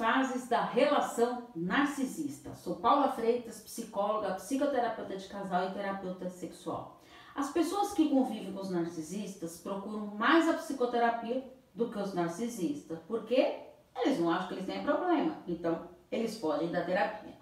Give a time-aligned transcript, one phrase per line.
[0.00, 2.54] fases da relação narcisista.
[2.54, 7.02] Sou Paula Freitas, psicóloga, psicoterapeuta de casal e terapeuta sexual.
[7.34, 11.44] As pessoas que convivem com os narcisistas procuram mais a psicoterapia
[11.74, 13.58] do que os narcisistas, porque
[13.94, 17.36] eles não acham que eles têm problema, então eles podem dar terapia.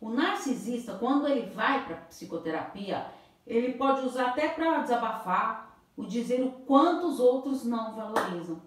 [0.00, 3.04] O narcisista, quando ele vai para psicoterapia,
[3.44, 8.62] ele pode usar até para desabafar, o dizer o quanto os outros não valorizam.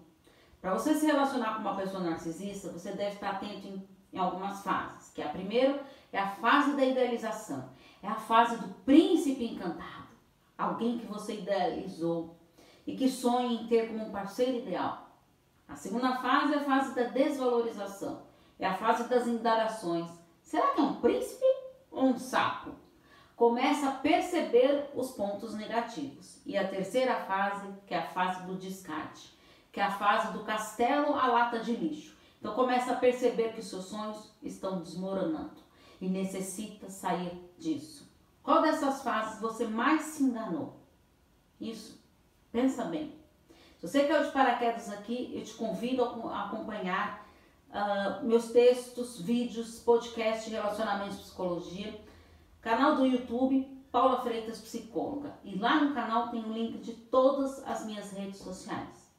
[0.60, 4.62] Para você se relacionar com uma pessoa narcisista, você deve estar atento em, em algumas
[4.62, 5.10] fases.
[5.14, 5.82] Que a primeira
[6.12, 7.70] é a fase da idealização,
[8.02, 10.08] é a fase do príncipe encantado,
[10.58, 12.36] alguém que você idealizou
[12.86, 15.08] e que sonha em ter como um parceiro ideal.
[15.66, 18.22] A segunda fase é a fase da desvalorização,
[18.58, 20.10] é a fase das indagações.
[20.42, 21.46] Será que é um príncipe
[21.90, 22.72] ou um sapo?
[23.34, 26.42] Começa a perceber os pontos negativos.
[26.44, 29.39] E a terceira fase, que é a fase do descarte
[29.72, 32.16] que é a fase do castelo à lata de lixo.
[32.38, 35.60] Então começa a perceber que seus sonhos estão desmoronando
[36.00, 38.10] e necessita sair disso.
[38.42, 40.80] Qual dessas fases você mais se enganou?
[41.60, 42.00] Isso.
[42.50, 43.14] Pensa bem.
[43.78, 47.26] Se você caiu de paraquedas aqui, eu te convido a acompanhar
[47.68, 52.00] uh, meus textos, vídeos, podcast de relacionamento e psicologia,
[52.60, 55.34] canal do YouTube Paula Freitas Psicóloga.
[55.44, 58.99] E lá no canal tem um link de todas as minhas redes sociais